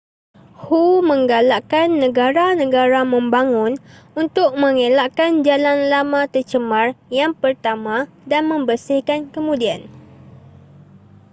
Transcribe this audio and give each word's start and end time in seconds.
hu 0.63 0.81
menggalakkan 1.09 1.87
negara-negara 2.03 3.01
membangun 3.13 3.73
untuk 4.21 4.49
mengelakkan 4.63 5.31
jalan 5.47 5.79
lama 5.93 6.21
tercemar 6.33 6.87
yang 7.19 7.31
pertama 7.41 7.97
dan 8.31 8.43
membersihkan 8.51 9.19
kemudian 9.35 9.79